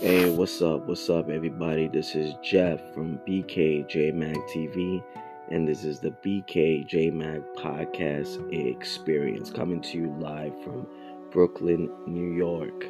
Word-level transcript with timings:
Hey, 0.00 0.30
what's 0.30 0.62
up? 0.62 0.86
What's 0.86 1.10
up, 1.10 1.28
everybody? 1.28 1.86
This 1.86 2.14
is 2.14 2.32
Jeff 2.42 2.80
from 2.94 3.18
BKJMAC 3.28 4.34
TV, 4.48 5.04
and 5.50 5.68
this 5.68 5.84
is 5.84 6.00
the 6.00 6.12
BKJMAC 6.24 7.44
Podcast 7.58 8.50
Experience 8.50 9.50
coming 9.50 9.82
to 9.82 9.98
you 9.98 10.16
live 10.18 10.54
from 10.64 10.86
Brooklyn, 11.30 11.90
New 12.06 12.32
York. 12.32 12.82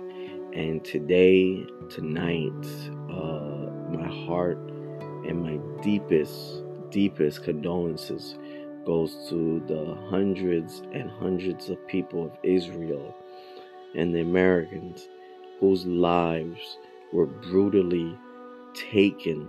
And 0.54 0.84
today, 0.84 1.66
tonight, 1.88 2.64
uh, 3.10 3.72
my 3.90 4.06
heart 4.26 4.58
and 5.26 5.42
my 5.42 5.58
deepest, 5.82 6.62
deepest 6.90 7.42
condolences 7.42 8.36
goes 8.86 9.26
to 9.30 9.60
the 9.66 9.96
hundreds 10.10 10.82
and 10.92 11.10
hundreds 11.10 11.70
of 11.70 11.88
people 11.88 12.26
of 12.26 12.38
Israel 12.44 13.16
and 13.96 14.14
the 14.14 14.20
Americans 14.20 15.08
whose 15.58 15.84
lives 15.84 16.78
were 17.12 17.26
brutally 17.26 18.16
taken 18.74 19.48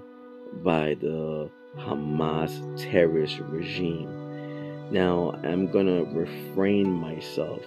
by 0.63 0.95
the 0.99 1.49
Hamas 1.77 2.51
terrorist 2.91 3.39
regime. 3.39 4.89
Now, 4.91 5.39
I'm 5.43 5.71
going 5.71 5.85
to 5.85 6.03
refrain 6.13 6.91
myself 6.91 7.61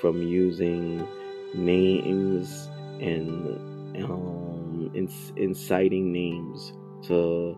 from 0.00 0.22
using 0.22 1.06
names 1.54 2.68
and 3.00 4.04
um, 4.04 4.90
inciting 5.36 6.12
names 6.12 6.72
to 7.08 7.56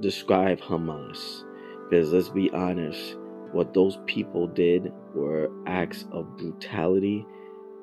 describe 0.00 0.60
Hamas. 0.60 1.44
Because 1.90 2.12
let's 2.12 2.28
be 2.28 2.50
honest, 2.50 3.16
what 3.52 3.74
those 3.74 3.98
people 4.06 4.46
did 4.46 4.92
were 5.14 5.50
acts 5.66 6.06
of 6.12 6.36
brutality 6.36 7.26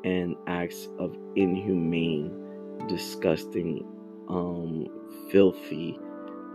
and 0.03 0.35
acts 0.47 0.89
of 0.99 1.15
inhumane 1.35 2.44
disgusting, 2.87 3.85
um, 4.29 4.87
filthy. 5.31 5.99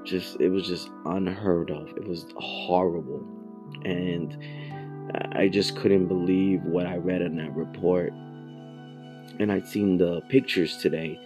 Just 0.04 0.40
it 0.40 0.48
was 0.48 0.66
just 0.66 0.88
unheard 1.04 1.70
of. 1.70 1.88
It 1.96 2.06
was 2.06 2.26
horrible, 2.36 3.22
and 3.84 4.36
I 5.32 5.48
just 5.48 5.76
couldn't 5.76 6.06
believe 6.06 6.62
what 6.62 6.86
I 6.86 6.96
read 6.96 7.22
in 7.22 7.36
that 7.36 7.54
report. 7.54 8.12
And 9.38 9.50
I'd 9.50 9.66
seen 9.66 9.96
the 9.98 10.20
pictures 10.28 10.76
today 10.78 11.18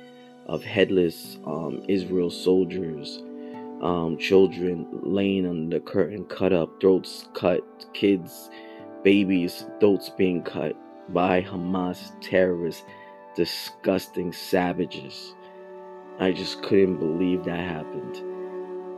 of 0.46 0.62
headless 0.62 1.38
um, 1.46 1.82
Israel 1.88 2.30
soldiers, 2.30 3.22
um, 3.82 4.16
children 4.18 4.86
laying 5.02 5.46
on 5.46 5.70
the 5.70 5.80
curtain, 5.80 6.24
cut 6.24 6.52
up, 6.52 6.80
throats 6.80 7.28
cut, 7.34 7.62
kids, 7.92 8.50
babies, 9.02 9.64
throats 9.80 10.10
being 10.10 10.42
cut 10.42 10.76
by 11.12 11.42
Hamas 11.42 12.12
terrorists 12.20 12.84
disgusting 13.34 14.32
savages. 14.32 15.34
I 16.18 16.32
just 16.32 16.62
couldn't 16.62 16.98
believe 16.98 17.44
that 17.44 17.58
happened. 17.58 18.22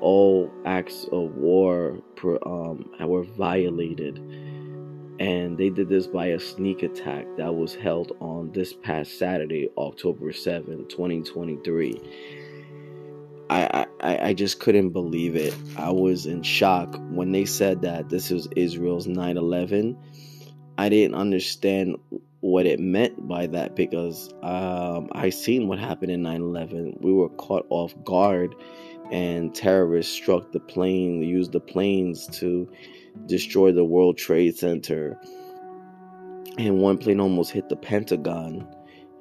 All 0.01 0.51
acts 0.65 1.07
of 1.11 1.35
war 1.37 1.99
um, 2.45 2.91
were 3.01 3.25
violated, 3.25 4.19
and 5.19 5.57
they 5.57 5.71
did 5.71 5.89
this 5.89 6.07
by 6.07 6.27
a 6.27 6.41
sneak 6.41 6.83
attack 6.83 7.27
that 7.39 7.55
was 7.55 7.75
held 7.75 8.13
on 8.21 8.53
this 8.53 8.75
past 8.75 9.19
Saturday, 9.19 9.71
October 9.79 10.33
7, 10.33 10.87
2023. 10.89 12.01
I, 13.49 13.87
I, 14.01 14.19
I 14.29 14.35
just 14.35 14.61
couldn't 14.61 14.91
believe 14.91 15.37
it. 15.37 15.55
I 15.77 15.91
was 15.91 16.27
in 16.27 16.43
shock 16.43 17.01
when 17.11 17.33
they 17.33 17.45
said 17.45 17.83
that 17.83 18.09
this 18.09 18.31
was 18.31 18.49
Israel's 18.57 19.07
9 19.07 19.37
11. 19.37 19.97
I 20.77 20.89
didn't 20.89 21.15
understand 21.15 21.97
what 22.47 22.67
it 22.67 22.79
meant 22.79 23.27
by 23.27 23.47
that 23.49 23.75
because 23.75 24.33
um, 24.43 25.09
I 25.13 25.31
seen 25.31 25.67
what 25.67 25.79
happened 25.79 26.13
in 26.13 26.23
9/11. 26.23 27.01
We 27.01 27.13
were 27.13 27.29
caught 27.31 27.67
off 27.71 27.95
guard, 28.05 28.55
and 29.11 29.55
terrorists 29.55 30.13
struck 30.13 30.53
the 30.53 30.61
plane, 30.61 31.23
used 31.23 31.53
the 31.53 31.61
planes 31.61 32.27
to 32.39 32.71
destroy 33.27 33.73
the 33.73 33.85
World 33.85 34.17
Trade 34.17 34.57
Center, 34.57 35.19
and 36.57 36.79
one 36.79 36.99
plane 36.99 37.21
almost 37.21 37.51
hit 37.51 37.69
the 37.69 37.77
Pentagon 37.77 38.67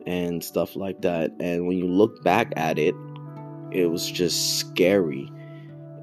and 0.05 0.43
stuff 0.43 0.75
like 0.75 1.01
that. 1.01 1.31
And 1.39 1.67
when 1.67 1.77
you 1.77 1.87
look 1.87 2.23
back 2.23 2.53
at 2.55 2.77
it, 2.77 2.93
it 3.71 3.87
was 3.87 4.09
just 4.09 4.59
scary. 4.59 5.31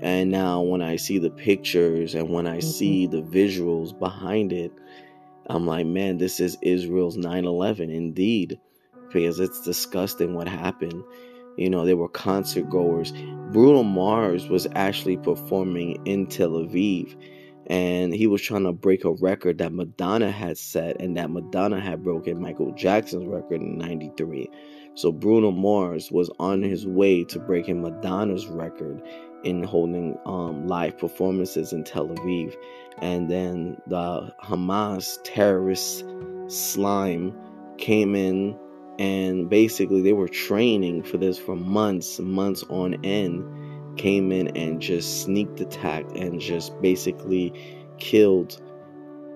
And 0.00 0.32
now 0.32 0.60
when 0.60 0.82
I 0.82 0.97
see 0.97 1.18
the 1.18 1.30
pictures 1.30 2.16
and 2.16 2.28
when 2.30 2.48
I 2.48 2.58
mm-hmm. 2.58 2.68
see 2.68 3.06
the 3.06 3.22
visuals 3.22 3.97
behind 3.97 4.52
it, 4.52 4.72
I'm 5.52 5.66
like, 5.66 5.86
man, 5.86 6.16
this 6.16 6.40
is 6.40 6.56
Israel's 6.62 7.18
9 7.18 7.44
11 7.44 7.90
indeed, 7.90 8.58
because 9.08 9.38
it's 9.38 9.60
disgusting 9.60 10.34
what 10.34 10.48
happened. 10.48 11.04
You 11.58 11.68
know, 11.68 11.84
they 11.84 11.92
were 11.92 12.08
concert 12.08 12.70
goers. 12.70 13.12
Bruno 13.52 13.82
Mars 13.82 14.48
was 14.48 14.66
actually 14.74 15.18
performing 15.18 16.00
in 16.06 16.26
Tel 16.26 16.52
Aviv, 16.52 17.14
and 17.66 18.14
he 18.14 18.26
was 18.26 18.41
trying 18.41 18.64
to 18.64 18.72
break 18.72 19.04
a 19.04 19.12
record 19.12 19.58
that 19.58 19.74
Madonna 19.74 20.30
had 20.30 20.56
set, 20.56 21.02
and 21.02 21.18
that 21.18 21.30
Madonna 21.30 21.80
had 21.80 22.02
broken 22.02 22.41
Michael 22.41 22.72
Jackson's 22.72 23.26
record 23.26 23.60
in 23.60 23.76
93. 23.76 24.48
So 24.94 25.12
Bruno 25.12 25.50
Mars 25.50 26.10
was 26.10 26.30
on 26.38 26.62
his 26.62 26.86
way 26.86 27.24
to 27.24 27.38
breaking 27.38 27.82
Madonna's 27.82 28.46
record 28.46 29.02
in 29.44 29.62
holding 29.62 30.19
um, 30.26 30.66
live 30.66 30.98
performances 30.98 31.72
in 31.72 31.84
Tel 31.84 32.08
Aviv. 32.08 32.54
And 32.98 33.30
then 33.30 33.80
the 33.86 34.32
Hamas 34.42 35.19
terrorist 35.25 36.04
slime 36.48 37.36
came 37.78 38.14
in 38.14 38.58
and 38.98 39.48
basically 39.48 40.03
they 40.03 40.12
were 40.12 40.28
training 40.28 41.03
for 41.03 41.16
this 41.16 41.38
for 41.38 41.56
months, 41.56 42.19
months 42.19 42.62
on 42.69 43.04
end. 43.04 43.98
Came 43.98 44.32
in 44.32 44.56
and 44.56 44.80
just 44.80 45.22
sneaked 45.22 45.60
attacked 45.60 46.16
and 46.16 46.41
just 46.41 46.80
basically 46.80 47.53
killed 47.98 48.60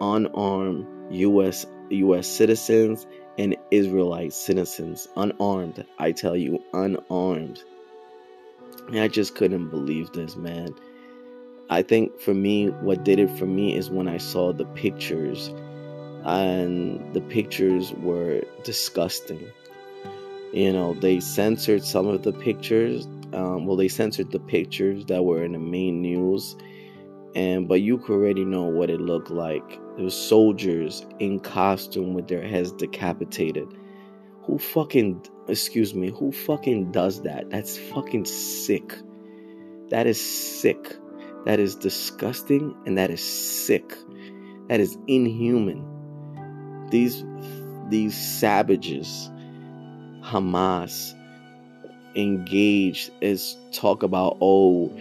unarmed 0.00 0.86
US 1.10 1.66
US 1.90 2.26
citizens 2.26 3.06
and 3.38 3.56
Israelite 3.70 4.32
citizens, 4.32 5.08
unarmed. 5.16 5.84
I 5.98 6.12
tell 6.12 6.36
you, 6.36 6.62
unarmed. 6.72 7.62
And 8.88 9.00
I 9.00 9.08
just 9.08 9.34
couldn't 9.34 9.68
believe 9.68 10.12
this, 10.12 10.36
man. 10.36 10.74
I 11.68 11.82
think 11.82 12.20
for 12.20 12.34
me, 12.34 12.68
what 12.68 13.04
did 13.04 13.18
it 13.18 13.30
for 13.30 13.46
me 13.46 13.74
is 13.76 13.90
when 13.90 14.06
I 14.06 14.18
saw 14.18 14.52
the 14.52 14.66
pictures, 14.66 15.48
and 16.24 17.12
the 17.12 17.20
pictures 17.20 17.92
were 17.94 18.42
disgusting. 18.62 19.50
You 20.52 20.72
know, 20.72 20.94
they 20.94 21.18
censored 21.18 21.82
some 21.84 22.06
of 22.06 22.22
the 22.22 22.32
pictures. 22.32 23.06
Um, 23.32 23.66
well, 23.66 23.76
they 23.76 23.88
censored 23.88 24.30
the 24.30 24.38
pictures 24.38 25.04
that 25.06 25.24
were 25.24 25.44
in 25.44 25.52
the 25.52 25.58
main 25.58 26.00
news, 26.00 26.56
and 27.34 27.68
but 27.68 27.80
you 27.80 27.98
could 27.98 28.14
already 28.14 28.44
know 28.44 28.62
what 28.62 28.88
it 28.88 29.00
looked 29.00 29.30
like. 29.30 29.80
It 29.98 30.02
was 30.02 30.14
soldiers 30.14 31.04
in 31.18 31.40
costume 31.40 32.14
with 32.14 32.28
their 32.28 32.46
heads 32.46 32.70
decapitated. 32.70 33.66
Who 34.46 34.58
fucking 34.58 35.26
excuse 35.48 35.94
me, 35.94 36.10
who 36.10 36.32
fucking 36.32 36.92
does 36.92 37.22
that? 37.22 37.50
That's 37.50 37.78
fucking 37.78 38.24
sick. 38.24 38.94
That 39.90 40.06
is 40.06 40.20
sick. 40.20 40.96
That 41.44 41.60
is 41.60 41.76
disgusting 41.76 42.74
and 42.86 42.98
that 42.98 43.10
is 43.10 43.22
sick. 43.22 43.94
That 44.68 44.80
is 44.80 44.98
inhuman. 45.06 45.84
These 46.90 47.24
these 47.88 48.16
savages, 48.16 49.30
Hamas, 50.22 51.14
engaged 52.16 53.12
is 53.20 53.56
talk 53.72 54.02
about 54.02 54.36
oh, 54.40 54.92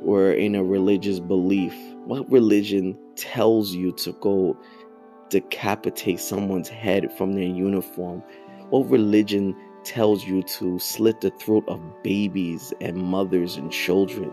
we're 0.00 0.32
in 0.32 0.54
a 0.54 0.64
religious 0.64 1.20
belief. 1.20 1.74
What 2.06 2.30
religion 2.30 2.98
tells 3.16 3.74
you 3.74 3.92
to 3.92 4.12
go 4.14 4.56
decapitate 5.28 6.18
someone's 6.18 6.68
head 6.68 7.12
from 7.16 7.34
their 7.34 7.44
uniform? 7.44 8.22
What 8.70 8.90
religion 8.90 9.56
tells 9.84 10.24
you 10.24 10.42
to 10.42 10.78
slit 10.78 11.20
the 11.22 11.30
throat 11.30 11.64
of 11.66 11.80
babies 12.02 12.74
and 12.80 12.96
mothers 12.96 13.56
and 13.56 13.72
children, 13.72 14.30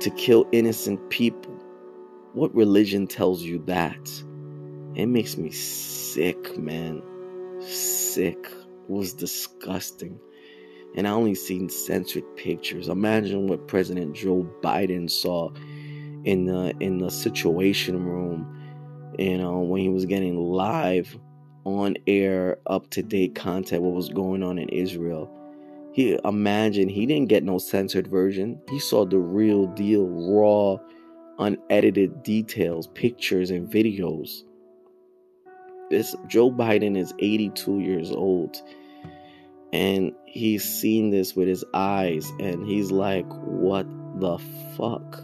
to 0.00 0.10
kill 0.10 0.46
innocent 0.50 1.10
people. 1.10 1.54
What 2.32 2.54
religion 2.54 3.06
tells 3.06 3.42
you 3.42 3.62
that? 3.66 4.10
It 4.94 5.06
makes 5.06 5.36
me 5.36 5.50
sick, 5.50 6.58
man. 6.58 7.02
Sick. 7.60 8.48
It 8.50 8.90
was 8.90 9.12
disgusting. 9.12 10.18
And 10.96 11.06
I 11.06 11.10
only 11.10 11.36
seen 11.36 11.68
censored 11.68 12.24
pictures. 12.36 12.88
Imagine 12.88 13.46
what 13.46 13.68
President 13.68 14.16
Joe 14.16 14.48
Biden 14.60 15.08
saw 15.08 15.50
in 16.24 16.46
the 16.46 16.74
in 16.80 16.98
the 16.98 17.10
situation 17.10 18.04
room, 18.04 19.14
you 19.18 19.38
know, 19.38 19.60
when 19.60 19.80
he 19.82 19.88
was 19.88 20.04
getting 20.06 20.36
live 20.36 21.16
on 21.64 21.96
air, 22.06 22.58
up 22.66 22.90
to 22.90 23.02
date 23.02 23.34
content, 23.34 23.82
what 23.82 23.94
was 23.94 24.08
going 24.08 24.42
on 24.42 24.58
in 24.58 24.68
Israel. 24.68 25.30
He 25.92 26.18
imagine 26.24 26.88
he 26.88 27.06
didn't 27.06 27.28
get 27.28 27.42
no 27.42 27.58
censored 27.58 28.06
version. 28.06 28.60
He 28.68 28.78
saw 28.78 29.04
the 29.04 29.18
real 29.18 29.66
deal, 29.66 30.06
raw, 30.06 30.76
unedited 31.38 32.22
details, 32.22 32.86
pictures, 32.88 33.50
and 33.50 33.68
videos. 33.68 34.44
This 35.90 36.14
Joe 36.28 36.50
Biden 36.50 36.96
is 36.96 37.12
82 37.18 37.80
years 37.80 38.12
old. 38.12 38.62
And 39.72 40.12
he's 40.26 40.64
seen 40.64 41.10
this 41.10 41.36
with 41.36 41.46
his 41.46 41.64
eyes 41.74 42.28
and 42.40 42.66
he's 42.66 42.90
like, 42.90 43.26
what 43.28 43.86
the 44.20 44.38
fuck? 44.76 45.22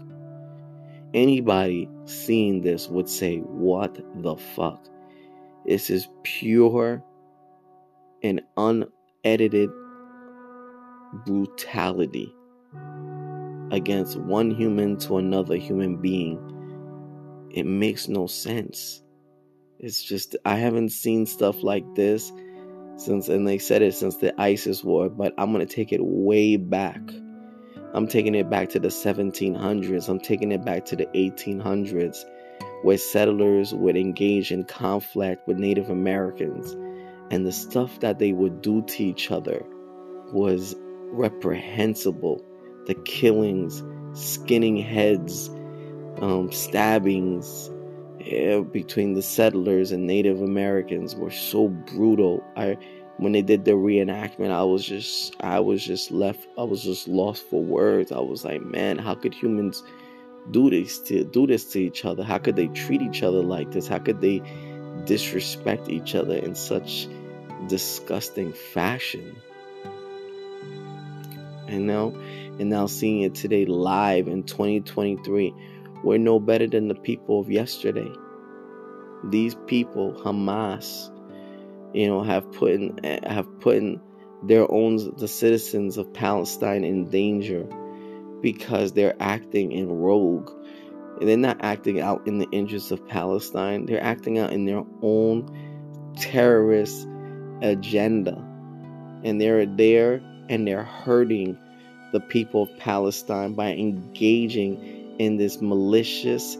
Anybody 1.14 1.88
seeing 2.04 2.60
this 2.60 2.88
would 2.88 3.08
say, 3.08 3.38
what 3.38 3.98
the 4.22 4.36
fuck? 4.36 4.86
This 5.66 5.90
is 5.90 6.08
pure 6.22 7.02
and 8.22 8.40
unedited 8.56 9.70
brutality 11.24 12.32
against 13.72 14.16
one 14.16 14.50
human 14.52 14.96
to 14.98 15.18
another 15.18 15.56
human 15.56 15.96
being. 15.96 16.38
It 17.50 17.64
makes 17.64 18.08
no 18.08 18.26
sense. 18.26 19.02
It's 19.78 20.02
just, 20.02 20.36
I 20.44 20.56
haven't 20.56 20.90
seen 20.90 21.26
stuff 21.26 21.62
like 21.62 21.84
this 21.94 22.32
since, 22.96 23.28
and 23.28 23.46
they 23.46 23.58
said 23.58 23.82
it 23.82 23.94
since 23.94 24.16
the 24.16 24.40
ISIS 24.40 24.84
war, 24.84 25.08
but 25.08 25.34
I'm 25.36 25.52
going 25.52 25.66
to 25.66 25.74
take 25.74 25.92
it 25.92 26.00
way 26.02 26.56
back. 26.56 27.00
I'm 27.92 28.06
taking 28.06 28.34
it 28.34 28.48
back 28.50 28.68
to 28.70 28.78
the 28.78 28.88
1700s. 28.88 30.08
I'm 30.08 30.20
taking 30.20 30.52
it 30.52 30.64
back 30.64 30.84
to 30.86 30.96
the 30.96 31.06
1800s, 31.06 32.24
where 32.86 32.96
settlers 32.96 33.74
would 33.74 33.96
engage 33.96 34.52
in 34.52 34.62
conflict 34.62 35.48
with 35.48 35.58
Native 35.58 35.90
Americans. 35.90 36.70
And 37.32 37.44
the 37.44 37.50
stuff 37.50 37.98
that 37.98 38.20
they 38.20 38.30
would 38.30 38.62
do 38.62 38.80
to 38.80 39.02
each 39.02 39.32
other 39.32 39.66
was 40.32 40.76
reprehensible. 41.10 42.44
The 42.86 42.94
killings, 42.94 43.82
skinning 44.12 44.76
heads, 44.76 45.50
um, 46.20 46.52
stabbings 46.52 47.72
yeah, 48.20 48.60
between 48.60 49.14
the 49.14 49.22
settlers 49.22 49.90
and 49.90 50.06
Native 50.06 50.40
Americans 50.40 51.16
were 51.16 51.32
so 51.32 51.66
brutal. 51.66 52.44
I 52.56 52.76
when 53.16 53.32
they 53.32 53.42
did 53.42 53.64
the 53.64 53.72
reenactment, 53.72 54.52
I 54.52 54.62
was 54.62 54.84
just 54.84 55.34
I 55.40 55.58
was 55.58 55.84
just 55.84 56.12
left 56.12 56.46
I 56.56 56.62
was 56.62 56.84
just 56.84 57.08
lost 57.08 57.50
for 57.50 57.64
words. 57.64 58.12
I 58.12 58.20
was 58.20 58.44
like, 58.44 58.62
man, 58.62 58.96
how 58.96 59.16
could 59.16 59.34
humans 59.34 59.82
do 60.50 60.70
this 60.70 60.98
to 61.00 61.24
do 61.24 61.46
this 61.46 61.64
to 61.72 61.80
each 61.80 62.04
other? 62.04 62.22
How 62.22 62.38
could 62.38 62.56
they 62.56 62.68
treat 62.68 63.02
each 63.02 63.22
other 63.22 63.42
like 63.42 63.72
this? 63.72 63.88
How 63.88 63.98
could 63.98 64.20
they 64.20 64.42
disrespect 65.04 65.88
each 65.88 66.14
other 66.14 66.36
in 66.36 66.54
such 66.54 67.08
disgusting 67.66 68.52
fashion? 68.52 69.36
And 71.68 71.86
now 71.86 72.14
and 72.58 72.70
now 72.70 72.86
seeing 72.86 73.22
it 73.22 73.34
today 73.34 73.66
live 73.66 74.28
in 74.28 74.44
2023, 74.44 75.52
we're 76.04 76.18
no 76.18 76.38
better 76.38 76.66
than 76.66 76.88
the 76.88 76.94
people 76.94 77.40
of 77.40 77.50
yesterday. 77.50 78.10
These 79.24 79.56
people, 79.66 80.12
Hamas, 80.12 81.10
you 81.92 82.06
know, 82.06 82.22
have 82.22 82.50
put 82.52 82.72
in, 82.72 83.00
have 83.24 83.60
put 83.60 83.76
in 83.76 84.00
their 84.42 84.70
own 84.70 85.16
the 85.16 85.28
citizens 85.28 85.96
of 85.98 86.12
Palestine 86.14 86.84
in 86.84 87.10
danger 87.10 87.66
because 88.42 88.92
they're 88.92 89.16
acting 89.20 89.72
in 89.72 89.90
rogue. 89.90 90.50
And 91.20 91.28
They're 91.28 91.36
not 91.36 91.58
acting 91.60 92.00
out 92.00 92.26
in 92.26 92.38
the 92.38 92.48
interests 92.52 92.90
of 92.90 93.06
Palestine. 93.08 93.86
They're 93.86 94.02
acting 94.02 94.38
out 94.38 94.52
in 94.52 94.66
their 94.66 94.84
own 95.02 96.14
terrorist 96.18 97.08
agenda. 97.62 98.36
And 99.24 99.40
they're 99.40 99.66
there 99.66 100.20
and 100.48 100.66
they're 100.66 100.84
hurting 100.84 101.58
the 102.12 102.20
people 102.20 102.64
of 102.64 102.78
Palestine 102.78 103.54
by 103.54 103.72
engaging 103.72 105.16
in 105.18 105.38
this 105.38 105.60
malicious, 105.60 106.56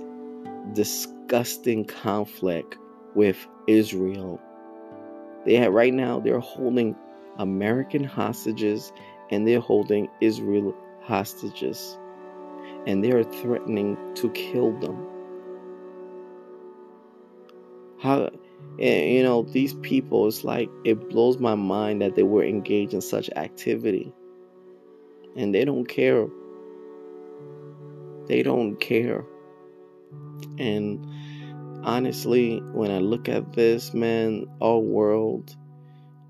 disgusting 0.73 1.85
conflict 1.85 2.79
with 3.15 3.47
Israel 3.69 4.41
they 5.47 5.55
have 5.57 5.73
right 5.73 5.95
now 5.95 6.21
they're 6.21 6.41
holding 6.41 6.97
American 7.39 8.05
hostages 8.05 8.93
and 9.31 9.47
they're 9.47 9.61
holding 9.61 10.09
Israel 10.21 10.75
hostages. 11.07 11.99
And 12.87 13.03
they 13.03 13.13
are 13.13 13.25
threatening 13.25 13.97
to 14.17 14.31
kill 14.31 14.79
them. 14.79 15.07
How 18.01 18.31
eh, 18.79 19.07
you 19.07 19.23
know 19.23 19.43
these 19.43 19.75
people 19.75 20.29
it's 20.29 20.45
like 20.45 20.69
it 20.85 21.09
blows 21.09 21.39
my 21.39 21.55
mind 21.55 22.03
that 22.03 22.15
they 22.15 22.23
were 22.23 22.45
engaged 22.45 22.95
in 22.95 23.01
such 23.01 23.31
activity. 23.35 24.13
And 25.37 25.55
they 25.55 25.65
don't 25.65 25.87
care. 25.87 26.27
They 28.27 28.43
don't 28.43 28.77
care. 28.77 29.25
And 30.59 31.07
honestly, 31.85 32.59
when 32.59 32.91
I 32.91 32.99
look 32.99 33.29
at 33.29 33.53
this, 33.53 33.95
man, 33.95 34.47
our 34.61 34.79
world, 34.79 35.55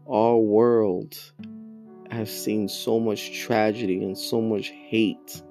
our 0.09 0.37
world 0.37 1.17
has 2.11 2.31
seen 2.31 2.69
so 2.69 2.99
much 2.99 3.39
tragedy 3.39 4.03
and 4.03 4.17
so 4.17 4.41
much 4.41 4.69
hate 4.69 5.43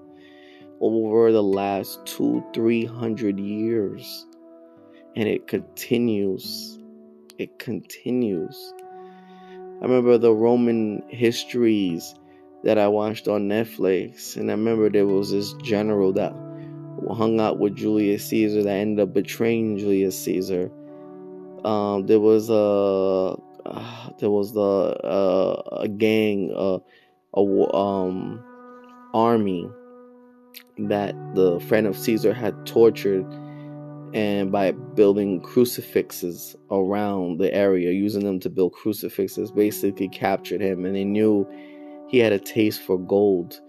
over 0.79 1.31
the 1.31 1.43
last 1.43 2.05
two, 2.05 2.43
three 2.53 2.85
hundred 2.85 3.39
years. 3.39 4.25
And 5.15 5.27
it 5.27 5.47
continues. 5.47 6.79
It 7.37 7.57
continues. 7.59 8.73
I 8.79 9.83
remember 9.83 10.17
the 10.17 10.33
Roman 10.33 11.03
histories 11.09 12.15
that 12.63 12.77
I 12.77 12.87
watched 12.87 13.27
on 13.27 13.47
Netflix, 13.47 14.37
and 14.37 14.49
I 14.49 14.53
remember 14.53 14.89
there 14.89 15.05
was 15.05 15.31
this 15.31 15.53
general 15.61 16.13
that 16.13 16.33
hung 17.11 17.39
out 17.39 17.59
with 17.59 17.75
Julius 17.75 18.25
Caesar 18.27 18.63
that 18.63 18.77
ended 18.77 19.03
up 19.03 19.13
betraying 19.13 19.77
Julius 19.77 20.17
Caesar. 20.23 20.71
Um, 21.63 22.07
there 22.07 22.19
was 22.19 22.49
a 22.49 23.35
uh, 23.65 24.09
there 24.19 24.29
was 24.29 24.53
the 24.53 24.61
uh, 24.61 25.79
a 25.81 25.87
gang 25.87 26.51
uh, 26.55 26.79
a 27.35 27.75
um 27.75 28.43
army 29.13 29.69
that 30.77 31.15
the 31.35 31.59
friend 31.61 31.87
of 31.87 31.97
Caesar 31.97 32.33
had 32.33 32.65
tortured 32.65 33.25
and 34.13 34.51
by 34.51 34.71
building 34.71 35.41
crucifixes 35.41 36.55
around 36.71 37.39
the 37.39 37.53
area 37.53 37.91
using 37.91 38.23
them 38.23 38.39
to 38.39 38.49
build 38.49 38.71
crucifixes 38.73 39.51
basically 39.51 40.07
captured 40.07 40.61
him 40.61 40.85
and 40.85 40.95
they 40.95 41.03
knew 41.03 41.45
he 42.07 42.19
had 42.19 42.31
a 42.31 42.39
taste 42.39 42.81
for 42.81 42.97
gold 42.97 43.59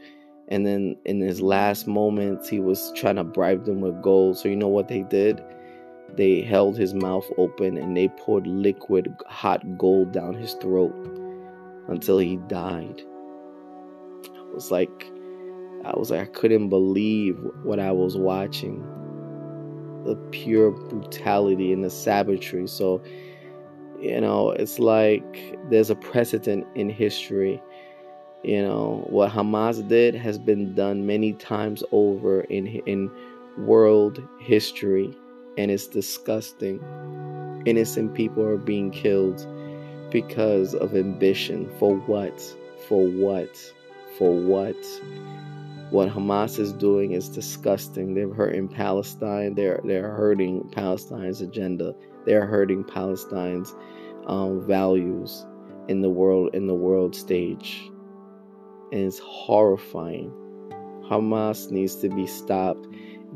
and 0.48 0.64
then 0.64 0.96
in 1.04 1.20
his 1.20 1.40
last 1.40 1.86
moments, 1.86 2.48
he 2.48 2.60
was 2.60 2.92
trying 2.94 3.16
to 3.16 3.24
bribe 3.24 3.64
them 3.64 3.80
with 3.80 4.00
gold. 4.02 4.38
So, 4.38 4.48
you 4.48 4.56
know 4.56 4.68
what 4.68 4.88
they 4.88 5.02
did? 5.02 5.42
They 6.14 6.40
held 6.42 6.78
his 6.78 6.94
mouth 6.94 7.26
open 7.36 7.76
and 7.76 7.96
they 7.96 8.08
poured 8.08 8.46
liquid 8.46 9.14
hot 9.26 9.78
gold 9.78 10.12
down 10.12 10.34
his 10.34 10.54
throat 10.54 10.94
until 11.88 12.18
he 12.18 12.36
died. 12.48 13.02
I 14.24 14.54
was 14.54 14.70
like, 14.70 15.10
I 15.84 15.96
was 15.96 16.10
like, 16.10 16.20
I 16.20 16.30
couldn't 16.32 16.68
believe 16.68 17.38
what 17.62 17.78
I 17.78 17.92
was 17.92 18.16
watching. 18.16 18.84
The 20.04 20.16
pure 20.30 20.70
brutality 20.70 21.72
and 21.72 21.84
the 21.84 21.90
savagery. 21.90 22.66
So, 22.66 23.02
you 24.00 24.20
know, 24.20 24.50
it's 24.50 24.78
like 24.78 25.58
there's 25.70 25.90
a 25.90 25.96
precedent 25.96 26.66
in 26.74 26.88
history 26.88 27.60
you 28.46 28.62
know, 28.62 29.04
what 29.08 29.32
Hamas 29.32 29.86
did 29.88 30.14
has 30.14 30.38
been 30.38 30.72
done 30.74 31.04
many 31.04 31.32
times 31.32 31.82
over 31.90 32.42
in 32.42 32.66
in 32.86 33.10
world 33.58 34.22
history 34.38 35.16
and 35.56 35.70
it's 35.70 35.86
disgusting. 35.86 36.80
Innocent 37.66 38.14
people 38.14 38.44
are 38.44 38.56
being 38.56 38.90
killed 38.90 39.46
because 40.10 40.74
of 40.74 40.94
ambition. 40.94 41.70
For 41.78 41.96
what? 41.96 42.40
For 42.88 43.06
what? 43.08 43.56
For 44.18 44.32
what? 44.34 44.76
What 45.90 46.08
Hamas 46.08 46.58
is 46.58 46.72
doing 46.72 47.12
is 47.12 47.28
disgusting. 47.28 48.14
They're 48.14 48.32
hurting 48.32 48.68
Palestine. 48.68 49.54
They're 49.54 49.80
they're 49.84 50.10
hurting 50.10 50.68
Palestine's 50.70 51.40
agenda. 51.40 51.94
They're 52.24 52.46
hurting 52.46 52.84
Palestine's 52.84 53.74
um, 54.26 54.66
values 54.66 55.46
in 55.88 56.00
the 56.02 56.10
world 56.10 56.54
in 56.54 56.66
the 56.66 56.74
world 56.74 57.14
stage 57.14 57.90
and 58.92 59.00
it's 59.00 59.18
horrifying. 59.18 60.32
Hamas 61.08 61.70
needs 61.70 61.96
to 61.96 62.08
be 62.08 62.26
stopped. 62.26 62.86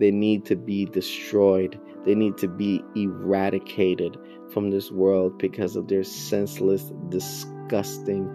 They 0.00 0.10
need 0.10 0.44
to 0.46 0.56
be 0.56 0.86
destroyed. 0.86 1.78
They 2.04 2.14
need 2.14 2.38
to 2.38 2.48
be 2.48 2.82
eradicated 2.96 4.16
from 4.52 4.70
this 4.70 4.90
world 4.90 5.38
because 5.38 5.76
of 5.76 5.86
their 5.88 6.02
senseless, 6.02 6.90
disgusting 7.10 8.28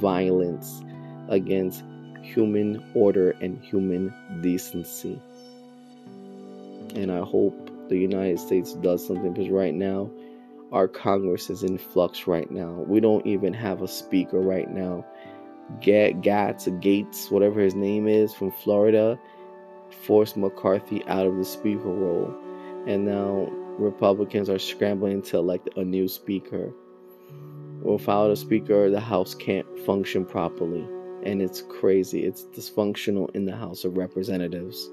violence 0.00 0.82
against 1.28 1.84
human 2.22 2.84
order 2.94 3.30
and 3.40 3.64
human 3.64 4.12
decency. 4.42 5.18
And 6.94 7.10
I 7.10 7.20
hope 7.20 7.70
the 7.88 7.96
United 7.96 8.40
States 8.40 8.74
does 8.74 9.06
something 9.06 9.32
because 9.32 9.48
right 9.48 9.74
now, 9.74 10.10
our 10.72 10.88
Congress 10.88 11.48
is 11.48 11.62
in 11.62 11.78
flux 11.78 12.26
right 12.26 12.50
now. 12.50 12.84
We 12.88 12.98
don't 12.98 13.24
even 13.24 13.54
have 13.54 13.80
a 13.80 13.88
speaker 13.88 14.40
right 14.40 14.68
now 14.68 15.06
Gatz 15.80 16.68
Gaetz, 16.80 17.30
whatever 17.30 17.60
his 17.60 17.74
name 17.74 18.06
is, 18.06 18.32
from 18.34 18.50
Florida, 18.50 19.18
forced 20.02 20.36
McCarthy 20.36 21.04
out 21.06 21.26
of 21.26 21.36
the 21.36 21.44
speaker 21.44 21.88
role. 21.88 22.34
And 22.86 23.04
now 23.04 23.48
Republicans 23.78 24.48
are 24.48 24.58
scrambling 24.58 25.22
to 25.22 25.38
elect 25.38 25.68
a 25.76 25.84
new 25.84 26.08
speaker. 26.08 26.72
Without 27.82 28.30
a 28.30 28.36
speaker, 28.36 28.90
the 28.90 29.00
House 29.00 29.34
can't 29.34 29.66
function 29.80 30.24
properly. 30.24 30.86
And 31.24 31.42
it's 31.42 31.62
crazy. 31.62 32.24
It's 32.24 32.44
dysfunctional 32.44 33.34
in 33.34 33.44
the 33.44 33.56
House 33.56 33.84
of 33.84 33.96
Representatives. 33.96 34.88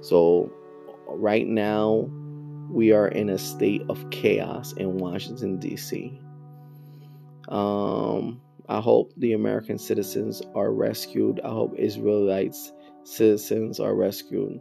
So, 0.00 0.50
right 1.06 1.46
now, 1.46 2.08
we 2.70 2.92
are 2.92 3.08
in 3.08 3.30
a 3.30 3.38
state 3.38 3.82
of 3.88 4.10
chaos 4.10 4.72
in 4.72 4.98
Washington, 4.98 5.58
D.C. 5.58 6.18
Um, 7.48 8.40
I 8.70 8.80
hope 8.80 9.12
the 9.16 9.32
American 9.32 9.78
citizens 9.78 10.42
are 10.54 10.72
rescued. 10.72 11.40
I 11.44 11.48
hope 11.48 11.74
Israelites 11.76 12.72
citizens 13.02 13.80
are 13.80 13.96
rescued. 13.96 14.60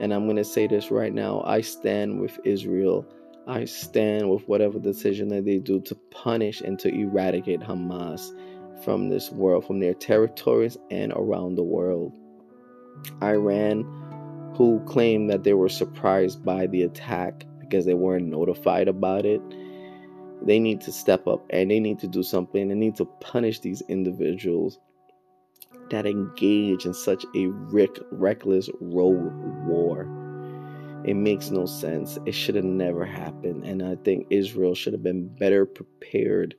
And 0.00 0.14
I'm 0.14 0.24
going 0.24 0.36
to 0.36 0.44
say 0.44 0.66
this 0.66 0.90
right 0.90 1.12
now 1.12 1.42
I 1.44 1.60
stand 1.60 2.22
with 2.22 2.38
Israel. 2.44 3.06
I 3.46 3.66
stand 3.66 4.30
with 4.30 4.48
whatever 4.48 4.78
decision 4.78 5.28
that 5.28 5.44
they 5.44 5.58
do 5.58 5.78
to 5.82 5.94
punish 6.10 6.62
and 6.62 6.78
to 6.78 6.88
eradicate 6.88 7.60
Hamas 7.60 8.30
from 8.82 9.10
this 9.10 9.30
world, 9.30 9.66
from 9.66 9.78
their 9.78 9.92
territories 9.92 10.78
and 10.90 11.12
around 11.12 11.56
the 11.56 11.62
world. 11.62 12.18
Iran, 13.22 13.82
who 14.56 14.82
claimed 14.86 15.28
that 15.28 15.44
they 15.44 15.52
were 15.52 15.68
surprised 15.68 16.42
by 16.42 16.66
the 16.66 16.82
attack 16.84 17.44
because 17.60 17.84
they 17.84 17.94
weren't 17.94 18.26
notified 18.26 18.88
about 18.88 19.26
it, 19.26 19.42
they 20.42 20.58
need 20.58 20.80
to 20.82 20.92
step 20.92 21.26
up 21.26 21.44
and 21.50 21.70
they 21.70 21.80
need 21.80 21.98
to 22.00 22.08
do 22.08 22.22
something. 22.22 22.68
They 22.68 22.74
need 22.74 22.96
to 22.96 23.04
punish 23.04 23.60
these 23.60 23.82
individuals 23.88 24.78
that 25.90 26.06
engage 26.06 26.86
in 26.86 26.94
such 26.94 27.24
a 27.34 27.46
rick, 27.46 27.98
reckless 28.10 28.70
road 28.80 29.32
war. 29.66 30.08
It 31.04 31.14
makes 31.14 31.50
no 31.50 31.66
sense. 31.66 32.18
It 32.26 32.32
should 32.32 32.54
have 32.54 32.64
never 32.64 33.04
happened. 33.04 33.64
And 33.64 33.82
I 33.82 33.96
think 33.96 34.26
Israel 34.30 34.74
should 34.74 34.92
have 34.92 35.02
been 35.02 35.28
better 35.28 35.66
prepared 35.66 36.54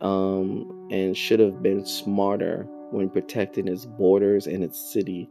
um, 0.00 0.88
and 0.90 1.16
should 1.16 1.40
have 1.40 1.62
been 1.62 1.86
smarter 1.86 2.66
when 2.90 3.08
protecting 3.08 3.68
its 3.68 3.86
borders 3.86 4.46
and 4.46 4.62
its 4.62 4.92
city 4.92 5.30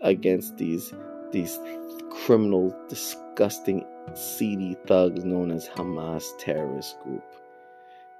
against 0.00 0.56
these 0.56 0.92
these 1.32 1.58
criminal, 2.10 2.74
disgusting, 2.88 3.84
seedy 4.14 4.76
thugs 4.86 5.24
known 5.24 5.50
as 5.50 5.68
Hamas 5.68 6.24
terrorist 6.38 7.00
group. 7.00 7.24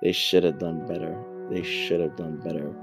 They 0.03 0.13
should 0.13 0.45
have 0.45 0.59
done 0.59 0.87
better. 0.87 1.17
They 1.51 1.63
should 1.63 2.01
have 2.01 2.17
done 2.17 2.39
better. 2.39 2.75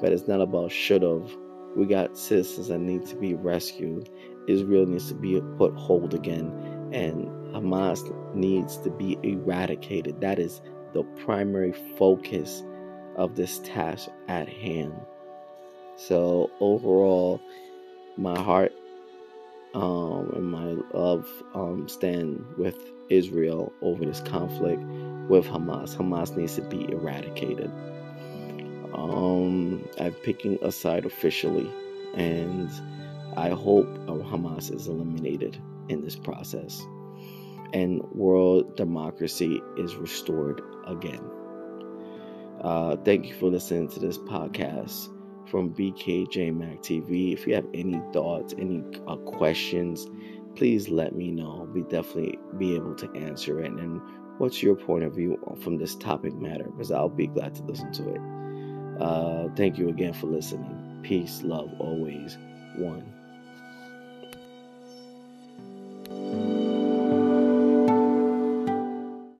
But 0.00 0.12
it's 0.12 0.28
not 0.28 0.40
about 0.40 0.70
should 0.70 1.02
have. 1.02 1.30
We 1.76 1.86
got 1.86 2.18
citizens 2.18 2.68
that 2.68 2.80
need 2.80 3.06
to 3.06 3.16
be 3.16 3.34
rescued. 3.34 4.10
Israel 4.48 4.86
needs 4.86 5.08
to 5.08 5.14
be 5.14 5.40
put 5.56 5.74
hold 5.74 6.14
again. 6.14 6.90
And 6.92 7.28
Hamas 7.54 8.02
needs 8.34 8.76
to 8.78 8.90
be 8.90 9.18
eradicated. 9.22 10.20
That 10.20 10.38
is 10.38 10.60
the 10.92 11.04
primary 11.24 11.72
focus 11.96 12.62
of 13.16 13.34
this 13.34 13.58
task 13.60 14.08
at 14.28 14.48
hand. 14.48 14.94
So, 15.96 16.50
overall, 16.60 17.40
my 18.16 18.38
heart 18.40 18.72
um, 19.74 20.30
and 20.34 20.50
my 20.50 20.76
love 20.98 21.28
um, 21.54 21.88
stand 21.88 22.44
with 22.56 22.76
Israel 23.08 23.72
over 23.82 24.04
this 24.04 24.20
conflict 24.20 24.82
with 25.28 25.46
Hamas. 25.46 25.96
Hamas 25.96 26.36
needs 26.36 26.56
to 26.56 26.62
be 26.62 26.90
eradicated. 26.90 27.70
Um, 28.94 29.86
I'm 30.00 30.12
picking 30.12 30.58
a 30.62 30.72
side 30.72 31.04
officially, 31.04 31.70
and 32.14 32.70
I 33.36 33.50
hope 33.50 33.86
Hamas 34.06 34.74
is 34.74 34.88
eliminated 34.88 35.60
in 35.88 36.02
this 36.02 36.16
process 36.16 36.84
and 37.72 38.02
world 38.12 38.76
democracy 38.76 39.60
is 39.76 39.96
restored 39.96 40.62
again. 40.86 41.20
Uh, 42.60 42.96
thank 42.96 43.26
you 43.26 43.34
for 43.34 43.48
listening 43.48 43.88
to 43.88 44.00
this 44.00 44.18
podcast 44.18 45.08
from 45.50 45.74
BKJMAC 45.74 46.80
TV. 46.80 47.32
If 47.32 47.46
you 47.46 47.54
have 47.54 47.66
any 47.74 48.00
thoughts, 48.12 48.54
any 48.58 48.84
uh, 49.06 49.16
questions, 49.16 50.06
please 50.54 50.88
let 50.88 51.14
me 51.14 51.30
know. 51.30 51.60
I'll 51.60 51.66
be 51.66 51.82
definitely 51.82 52.38
be 52.58 52.74
able 52.74 52.94
to 52.96 53.10
answer 53.14 53.60
it. 53.60 53.72
And 53.72 54.00
what's 54.38 54.62
your 54.62 54.74
point 54.74 55.04
of 55.04 55.14
view 55.14 55.38
from 55.62 55.78
this 55.78 55.94
topic 55.96 56.34
matter? 56.34 56.64
Because 56.64 56.90
I'll 56.90 57.08
be 57.08 57.26
glad 57.26 57.54
to 57.56 57.62
listen 57.62 57.92
to 57.92 58.14
it. 58.14 59.02
Uh, 59.02 59.48
thank 59.54 59.78
you 59.78 59.88
again 59.88 60.12
for 60.12 60.26
listening. 60.26 61.00
Peace, 61.02 61.42
love, 61.42 61.70
always 61.78 62.36
one. 62.76 63.14